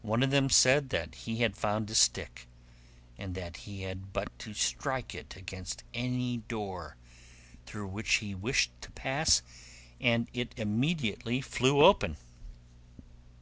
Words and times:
One 0.00 0.22
of 0.22 0.30
them 0.30 0.48
said 0.48 0.88
that 0.88 1.14
he 1.14 1.42
had 1.42 1.54
found 1.54 1.90
a 1.90 1.94
stick, 1.94 2.48
and 3.18 3.34
that 3.34 3.58
he 3.68 3.82
had 3.82 4.10
but 4.10 4.38
to 4.38 4.54
strike 4.54 5.14
it 5.14 5.36
against 5.36 5.84
any 5.92 6.38
door 6.38 6.96
through 7.66 7.88
which 7.88 8.10
he 8.14 8.34
wished 8.34 8.70
to 8.80 8.90
pass, 8.92 9.42
and 10.00 10.30
it 10.32 10.52
immediately 10.56 11.42
flew 11.42 11.84
open. 11.84 12.16